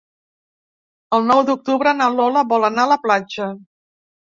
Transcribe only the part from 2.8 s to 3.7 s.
a la platja.